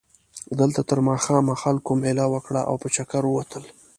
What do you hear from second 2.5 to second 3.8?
او په چکر ووتل.